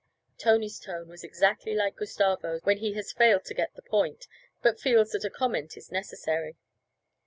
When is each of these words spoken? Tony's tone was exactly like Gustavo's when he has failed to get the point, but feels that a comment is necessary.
Tony's 0.39 0.79
tone 0.79 1.07
was 1.07 1.23
exactly 1.23 1.75
like 1.75 1.95
Gustavo's 1.97 2.63
when 2.63 2.79
he 2.79 2.93
has 2.93 3.11
failed 3.11 3.45
to 3.45 3.53
get 3.53 3.75
the 3.75 3.83
point, 3.83 4.25
but 4.63 4.79
feels 4.79 5.11
that 5.11 5.25
a 5.25 5.29
comment 5.29 5.77
is 5.77 5.91
necessary. 5.91 6.57